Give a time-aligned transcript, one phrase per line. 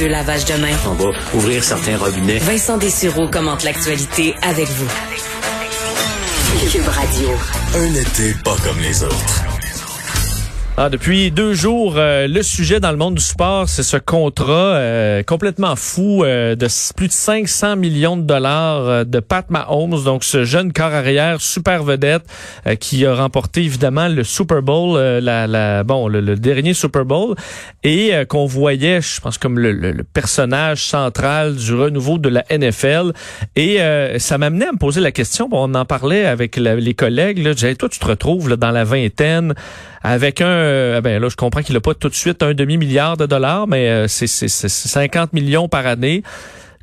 [0.00, 0.76] De lavage de main.
[0.88, 2.38] On va ouvrir certains robinets.
[2.38, 4.88] Vincent Dessureau commente l'actualité avec vous.
[6.68, 7.28] Cube Radio.
[7.76, 9.53] Un été pas comme les autres.
[10.76, 14.74] Ah, depuis deux jours, euh, le sujet dans le monde du sport, c'est ce contrat
[14.74, 16.66] euh, complètement fou euh, de
[16.96, 21.84] plus de 500 millions de dollars de Pat Mahomes, donc ce jeune corps arrière super
[21.84, 22.24] vedette
[22.80, 27.36] qui a remporté évidemment le Super Bowl, la, la, bon le, dernier Super Bowl,
[27.84, 33.12] et qu'on voyait, je pense comme le, le, personnage central du renouveau de la NFL.
[33.54, 33.78] Et
[34.18, 35.48] ça m'amenait à me poser la question.
[35.48, 37.38] Bon, on en parlait avec les collègues.
[37.38, 39.54] Là, toi, tu te retrouves là, dans la vingtaine
[40.04, 43.16] avec un, euh, ben là, je comprends qu'il n'a pas tout de suite un demi-milliard
[43.16, 46.22] de dollars, mais euh, c'est 50 millions par année.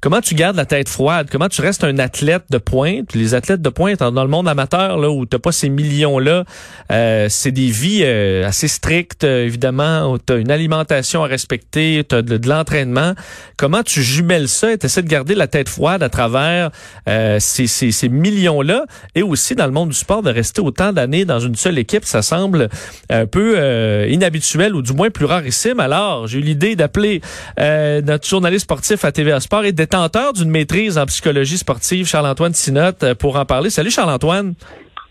[0.02, 1.28] Comment tu gardes la tête froide?
[1.32, 3.14] Comment tu restes un athlète de pointe?
[3.14, 6.44] Les athlètes de pointe dans le monde amateur, là, où t'as pas ces millions-là,
[6.92, 12.04] euh, c'est des vies euh, assez strictes, euh, évidemment, où t'as une alimentation à respecter,
[12.04, 13.14] t'as de, de l'entraînement.
[13.58, 16.72] Comment tu jumelles ça et t'essaies de garder la tête froide à travers
[17.06, 18.86] ces, ces, ces millions-là?
[19.14, 22.06] Et aussi, dans le monde du sport, de rester autant d'années dans une seule équipe,
[22.06, 22.70] ça semble
[23.12, 25.80] un peu inhabituel ou du moins plus rarissime.
[25.80, 27.22] Alors, j'ai eu l'idée d'appeler
[27.60, 32.54] notre journaliste sportif à TVA Sport et d'être détenteur d'une maîtrise en psychologie sportive, Charles-Antoine
[32.54, 33.70] Sinotte, euh, pour en parler.
[33.70, 34.54] Salut Charles-Antoine.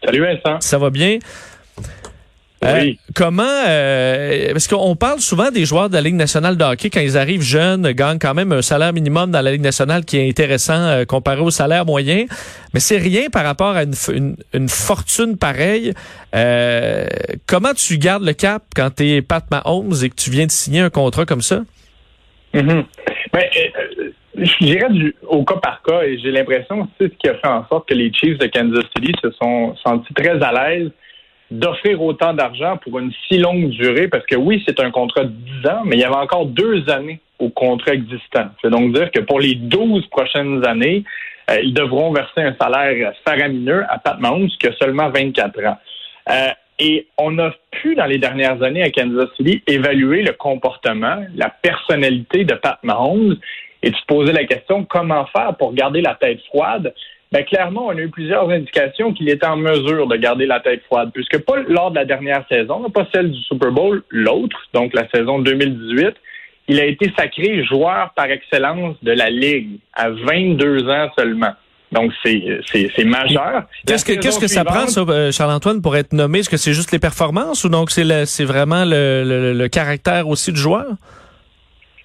[0.02, 0.58] Salut Vincent.
[0.60, 1.18] Ça va bien?
[2.64, 2.98] Euh, oui.
[3.14, 7.00] comment euh, parce qu'on parle souvent des joueurs de la Ligue nationale de hockey quand
[7.00, 10.28] ils arrivent jeunes gagnent quand même un salaire minimum dans la Ligue nationale qui est
[10.28, 12.26] intéressant comparé au salaire moyen,
[12.74, 15.94] mais c'est rien par rapport à une, fortune pareille.
[17.46, 20.50] comment tu gardes le cap quand tu es Pat Mahomes et que tu viens de
[20.50, 21.62] signer un contrat comme ça?
[22.52, 22.84] Mm-hmm.
[23.32, 23.44] Ben,
[24.44, 27.34] je dirais du, au cas par cas, et j'ai l'impression que c'est ce qui a
[27.34, 30.90] fait en sorte que les Chiefs de Kansas City se sont sentis très à l'aise
[31.50, 35.32] d'offrir autant d'argent pour une si longue durée, parce que oui, c'est un contrat de
[35.62, 38.48] 10 ans, mais il y avait encore deux années au contrat existant.
[38.62, 41.04] C'est donc dire que pour les 12 prochaines années,
[41.50, 45.78] euh, ils devront verser un salaire faramineux à Pat Mahomes, qui a seulement 24 ans.
[46.28, 46.48] Euh,
[46.78, 51.50] et on a pu, dans les dernières années à Kansas City, évaluer le comportement, la
[51.50, 53.36] personnalité de Pat Mahomes
[53.82, 56.92] et tu te posais la question comment faire pour garder la tête froide?
[57.32, 60.82] Ben, clairement, on a eu plusieurs indications qu'il était en mesure de garder la tête
[60.86, 64.92] froide, puisque pas lors de la dernière saison, pas celle du Super Bowl, l'autre, donc
[64.94, 66.16] la saison 2018,
[66.68, 71.52] il a été sacré joueur par excellence de la Ligue à 22 ans seulement.
[71.92, 73.64] Donc, c'est majeur.
[73.84, 76.40] Qu'est-ce que, qu'est-ce que ça prend, ça, euh, Charles-Antoine, pour être nommé?
[76.40, 80.60] Est-ce que c'est juste les performances ou donc c'est vraiment le, le caractère aussi du
[80.60, 80.86] joueur?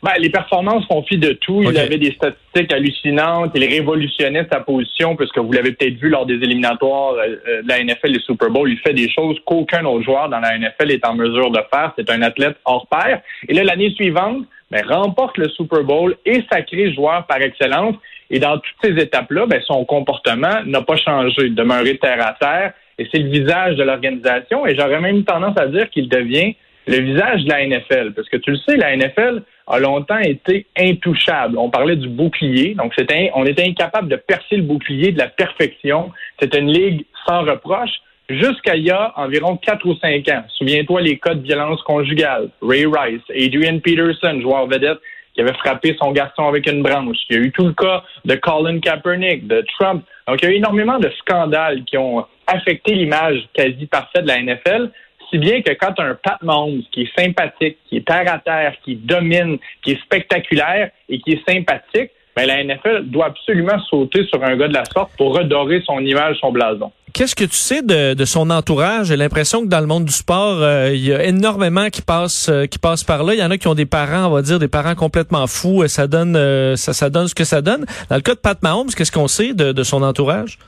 [0.05, 1.63] Ben, les performances font fi de tout.
[1.63, 3.49] Il avait des statistiques hallucinantes.
[3.55, 7.67] Il révolutionnait sa position, puisque vous l'avez peut-être vu lors des éliminatoires euh, euh, de
[7.67, 8.69] la NFL et Super Bowl.
[8.69, 11.91] Il fait des choses qu'aucun autre joueur dans la NFL est en mesure de faire.
[11.97, 13.19] C'est un athlète hors pair.
[13.49, 17.95] Et là, l'année suivante, ben, remporte le Super Bowl et sacré joueur par excellence.
[18.29, 22.73] Et dans toutes ces étapes-là, ben, son comportement n'a pas changé, demeuré terre à terre.
[22.99, 24.67] Et c'est le visage de l'organisation.
[24.67, 26.55] Et j'aurais même tendance à dire qu'il devient
[26.87, 28.13] le visage de la NFL.
[28.13, 31.57] Parce que tu le sais, la NFL a longtemps été intouchable.
[31.57, 32.75] On parlait du bouclier.
[32.75, 36.11] Donc, c'était, on était incapable de percer le bouclier de la perfection.
[36.39, 37.91] C'était une ligue sans reproche
[38.29, 40.43] jusqu'à il y a environ quatre ou cinq ans.
[40.57, 42.49] Souviens-toi les cas de violence conjugale.
[42.61, 44.99] Ray Rice, Adrian Peterson, joueur vedette,
[45.33, 47.17] qui avait frappé son garçon avec une branche.
[47.29, 50.03] Il y a eu tout le cas de Colin Kaepernick, de Trump.
[50.27, 54.27] Donc, il y a eu énormément de scandales qui ont affecté l'image quasi parfaite de
[54.27, 54.91] la NFL
[55.29, 58.73] si bien que quand un Pat Mahomes qui est sympathique, qui est terre à terre,
[58.83, 64.25] qui domine, qui est spectaculaire et qui est sympathique, ben la NFL doit absolument sauter
[64.25, 66.91] sur un gars de la sorte pour redorer son image, son blason.
[67.13, 69.07] Qu'est-ce que tu sais de, son entourage?
[69.07, 72.49] J'ai l'impression que dans le monde du sport, euh, il y a énormément qui passent
[72.49, 73.33] euh, qui par là.
[73.33, 75.87] Il y en a qui ont des parents, on va dire, des parents complètement fous.
[75.87, 77.85] Ça donne euh, ça, ça donne ce que ça donne.
[78.09, 80.59] Dans le cas de Pat Mahomes, qu'est-ce qu'on sait de son entourage?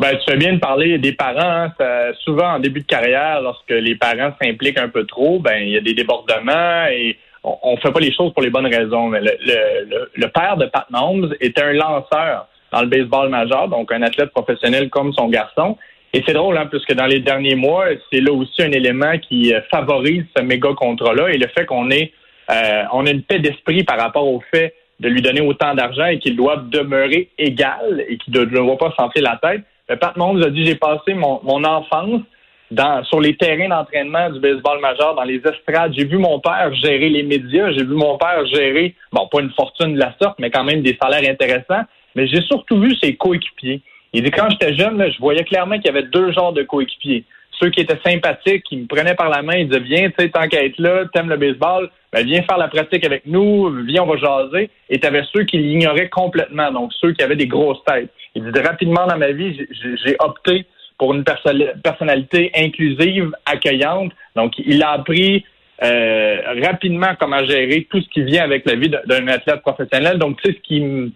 [0.00, 1.68] Ben, tu fais bien de parler des parents.
[1.78, 2.12] Hein.
[2.24, 5.76] souvent, en début de carrière, lorsque les parents s'impliquent un peu trop, ben il y
[5.76, 9.08] a des débordements et on ne fait pas les choses pour les bonnes raisons.
[9.08, 14.02] Mais le, père de Pat Mahomes est un lanceur dans le baseball majeur, donc un
[14.02, 15.76] athlète professionnel comme son garçon.
[16.12, 19.52] Et c'est drôle, hein, puisque dans les derniers mois, c'est là aussi un élément qui
[19.52, 22.12] euh, favorise ce méga contrat-là et le fait qu'on ait,
[22.50, 26.06] euh, on a une paix d'esprit par rapport au fait de lui donner autant d'argent
[26.06, 29.62] et qu'il doit demeurer égal et qu'il ne doit pas s'enfler la tête.
[29.86, 32.22] Pat Mahomes a dit j'ai passé mon, enfance
[32.70, 35.92] dans, sur les terrains d'entraînement du baseball majeur, dans les estrades.
[35.96, 39.50] J'ai vu mon père gérer les médias, j'ai vu mon père gérer, bon, pas une
[39.50, 41.84] fortune de la sorte, mais quand même des salaires intéressants.
[42.14, 43.82] Mais j'ai surtout vu ses coéquipiers.
[44.12, 47.24] Il dit quand j'étais jeune, je voyais clairement qu'il y avait deux genres de coéquipiers.
[47.58, 50.28] Ceux qui étaient sympathiques, qui me prenaient par la main, ils disaient viens, tu sais,
[50.30, 54.02] tant qu'à être là, t'aimes le baseball, ben viens faire la pratique avec nous, viens,
[54.02, 54.70] on va jaser.
[54.88, 58.10] Et tu avais ceux qui l'ignoraient complètement, donc ceux qui avaient des grosses têtes.
[58.34, 59.66] Il dit rapidement dans ma vie,
[60.04, 60.66] j'ai opté
[60.98, 64.12] pour une personnalité inclusive, accueillante.
[64.36, 65.44] Donc, il a appris
[65.82, 70.18] euh, rapidement comment gérer tout ce qui vient avec la vie d'un athlète professionnel.
[70.18, 71.12] Donc, c'est ce qui,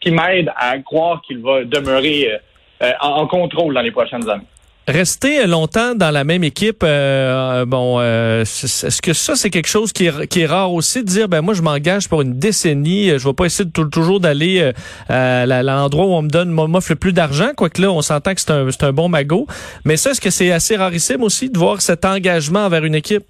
[0.00, 2.38] qui m'aide à croire qu'il va demeurer
[2.82, 4.44] euh, en, contrôle dans les prochaines années.
[4.92, 10.04] Rester longtemps dans la même équipe, euh, bon, est-ce que ça c'est quelque chose qui
[10.06, 13.46] est, rare aussi de dire, ben moi je m'engage pour une décennie, je vais pas
[13.46, 14.72] essayer de, toujours d'aller
[15.08, 18.40] à l'endroit où on me donne, m'offre le plus d'argent, quoique là on s'entend que
[18.40, 19.46] c'est un, un bon magot,
[19.86, 23.24] mais ça est-ce que c'est assez rarissime aussi de voir cet engagement envers une équipe?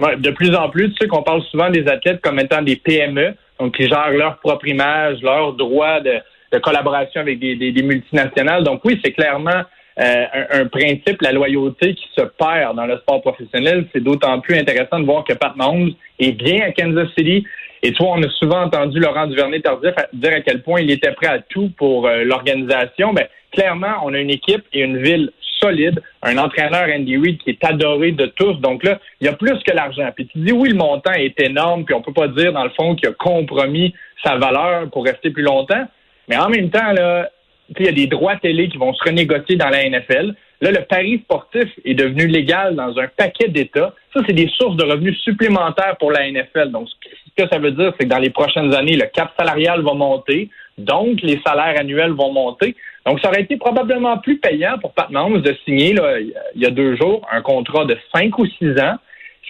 [0.00, 2.76] Ouais, de plus en plus, tu sais qu'on parle souvent des athlètes comme étant des
[2.76, 8.64] PME, donc qui gèrent leur propre image, leur droit de, collaboration avec des, multinationales.
[8.64, 9.62] Donc oui, c'est clairement
[10.00, 13.86] euh, un, principe, la loyauté qui se perd dans le sport professionnel.
[13.92, 17.44] C'est d'autant plus intéressant de voir que Pat Mahomes est bien à Kansas City.
[17.82, 21.28] Et toi, on a souvent entendu Laurent Duvernay-Tardif dire à quel point il était prêt
[21.28, 23.12] à tout pour euh, l'organisation.
[23.12, 27.50] Ben, clairement, on a une équipe et une ville solide, un entraîneur Andy Reid qui
[27.50, 28.54] est adoré de tous.
[28.60, 30.08] Donc là, il y a plus que l'argent.
[30.14, 32.70] Puis tu dis oui, le montant est énorme, puis on peut pas dire dans le
[32.70, 35.86] fond qu'il a compromis sa valeur pour rester plus longtemps.
[36.28, 37.30] Mais en même temps, là,
[37.78, 40.34] il y a des droits télé qui vont se renégocier dans la NFL.
[40.60, 43.94] Là, le pari sportif est devenu légal dans un paquet d'États.
[44.12, 46.70] Ça, c'est des sources de revenus supplémentaires pour la NFL.
[46.70, 49.82] Donc, ce que ça veut dire, c'est que dans les prochaines années, le cap salarial
[49.82, 52.74] va monter, donc les salaires annuels vont monter.
[53.06, 56.66] Donc, ça aurait été probablement plus payant pour Pat Mahomes de signer, là, il y
[56.66, 58.96] a deux jours, un contrat de 5 ou 6 ans,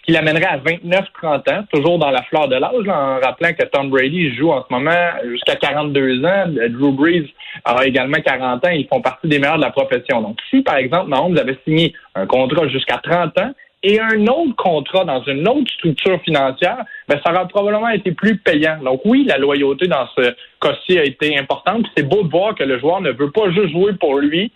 [0.08, 3.90] qui l'amènerait à 29-30 ans, toujours dans la fleur de l'âge, en rappelant que Tom
[3.90, 6.46] Brady joue en ce moment jusqu'à 42 ans.
[6.70, 7.28] Drew Brees
[7.66, 8.70] a également 40 ans.
[8.70, 10.22] Ils font partie des meilleurs de la profession.
[10.22, 13.52] Donc, si, par exemple, Mahomes avait signé un contrat jusqu'à 30 ans,
[13.82, 18.38] et un autre contrat dans une autre structure financière, ben, ça aurait probablement été plus
[18.38, 18.78] payant.
[18.82, 21.84] Donc oui, la loyauté dans ce cas-ci a été importante.
[21.96, 24.50] C'est beau de voir que le joueur ne veut pas juste jouer pour lui,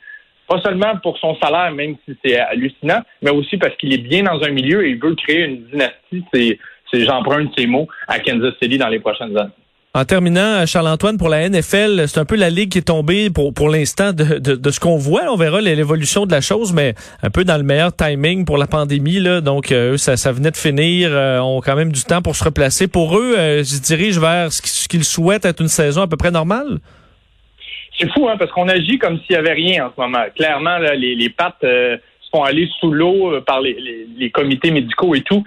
[0.49, 4.25] pas seulement pour son salaire, même si c'est hallucinant, mais aussi parce qu'il est bien
[4.25, 6.25] dans un milieu et il veut créer une dynastie.
[6.33, 6.59] C'est,
[6.93, 9.51] j'emprunte ces mots à Kansas City dans les prochaines années.
[9.95, 13.53] En terminant, Charles-Antoine, pour la NFL, c'est un peu la ligue qui est tombée pour,
[13.53, 15.31] pour l'instant de, de, ce qu'on voit.
[15.31, 18.67] On verra l'évolution de la chose, mais un peu dans le meilleur timing pour la
[18.67, 19.21] pandémie.
[19.21, 19.43] Là.
[19.43, 21.11] Donc, euh, eux, ça, ça venait de finir.
[21.13, 22.89] Euh, ont quand même du temps pour se replacer.
[22.89, 26.17] Pour eux, euh, ils se dirigent vers ce qu'ils souhaitent être une saison à peu
[26.17, 26.79] près normale?
[28.03, 30.25] C'est fou, hein, parce qu'on agit comme s'il y avait rien en ce moment.
[30.35, 31.99] Clairement, les, les pattes se
[32.35, 35.45] font aller sous l'eau par les, les, les comités médicaux et tout.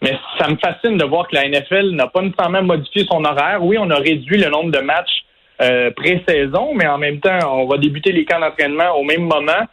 [0.00, 3.62] Mais ça me fascine de voir que la NFL n'a pas nécessairement modifié son horaire.
[3.62, 5.24] Oui, on a réduit le nombre de matchs
[5.60, 9.66] euh, pré-saison, mais en même temps, on va débuter les camps d'entraînement au même moment.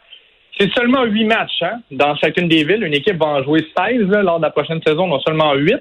[0.58, 2.82] C'est seulement huit matchs hein, dans chacune des villes.
[2.82, 5.80] Une équipe va en jouer 16 lors de la prochaine saison, non seulement huit.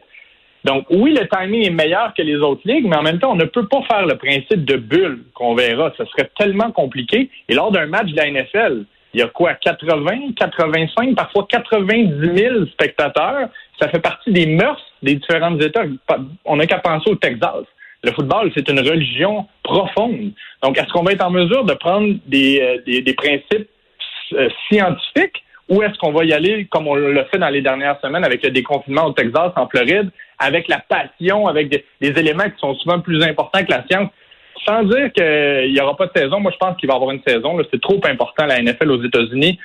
[0.66, 3.36] Donc oui, le timing est meilleur que les autres ligues, mais en même temps, on
[3.36, 5.94] ne peut pas faire le principe de bulle qu'on verra.
[5.96, 7.30] Ce serait tellement compliqué.
[7.48, 12.36] Et lors d'un match de la NFL, il y a quoi, 80, 85, parfois 90
[12.36, 13.50] 000 spectateurs.
[13.80, 15.84] Ça fait partie des mœurs des différents États.
[16.46, 17.66] On n'a qu'à penser au Texas.
[18.04, 20.32] Le football, c'est une religion profonde.
[20.64, 23.70] Donc, est-ce qu'on va être en mesure de prendre des, euh, des, principes
[24.34, 25.44] euh, scientifiques?
[25.70, 28.44] Ou est-ce qu'on va y aller comme on l'a fait dans les dernières semaines avec
[28.44, 33.00] le déconfinement au Texas, en Floride, avec la passion, avec des, éléments qui sont souvent
[33.00, 34.10] plus importants que la science?
[34.66, 37.12] sans dire qu'il n'y aura pas de saison, moi je pense qu'il va y avoir
[37.12, 37.58] une saison.
[37.72, 39.60] C'est trop important la NFL aux États-Unis.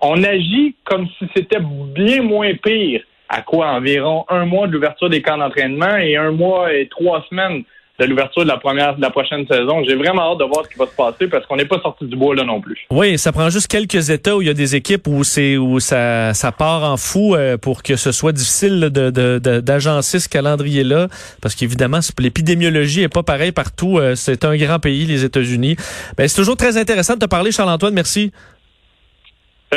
[0.00, 3.02] On agit comme si c'était bien moins pire.
[3.28, 3.68] À quoi?
[3.68, 7.64] Environ un mois de l'ouverture des camps d'entraînement et un mois et trois semaines
[7.98, 9.84] de l'ouverture de la première de la prochaine saison.
[9.84, 12.06] J'ai vraiment hâte de voir ce qui va se passer parce qu'on n'est pas sorti
[12.06, 12.86] du bois là non plus.
[12.90, 15.78] Oui, ça prend juste quelques états où il y a des équipes où c'est où
[15.78, 20.82] ça ça part en fou euh, pour que ce soit difficile de d'agencer ce calendrier
[20.82, 21.08] là
[21.40, 23.98] parce qu'évidemment l'épidémiologie est pas pareil partout.
[23.98, 25.76] Euh, c'est un grand pays les États-Unis.
[26.16, 27.70] Ben c'est toujours très intéressant de te parler Charles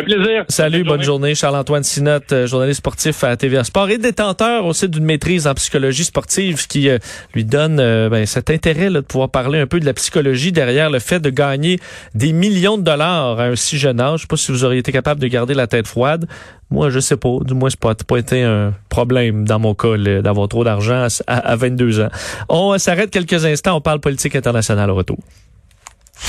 [0.04, 0.46] Plaisir.
[0.50, 1.34] Salut, bonne, journée.
[1.34, 6.04] Charles-Antoine Sinotte, euh, journaliste sportif à TVA Sport et détenteur aussi d'une maîtrise en psychologie
[6.04, 7.00] sportive qui euh,
[7.34, 10.51] lui donne euh, ben, cet intérêt là, de pouvoir parler un peu de la psychologie
[10.51, 11.80] derrière le fait de gagner
[12.13, 14.20] des millions de dollars à un si jeune âge.
[14.20, 16.27] Je sais pas si vous auriez été capable de garder la tête froide.
[16.70, 17.38] Moi, je sais pas.
[17.42, 21.38] Du moins, c'est pas, pas été un problème dans mon cas d'avoir trop d'argent à,
[21.38, 22.10] à 22 ans.
[22.50, 23.77] On s'arrête quelques instants.
[23.77, 25.18] On parle politique internationale au retour.